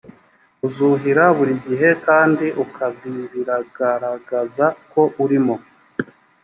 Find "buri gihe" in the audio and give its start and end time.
1.37-1.89